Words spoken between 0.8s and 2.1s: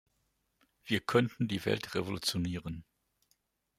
Wir könnten die Welt